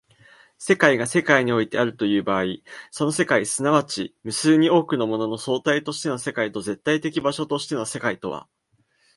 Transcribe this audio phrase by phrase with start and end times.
[0.57, 2.45] 世界が世界においてあるという場合、
[2.89, 8.47] その世界即ち無数に多くのものの総体としての世界と絶対的場所としての世界とは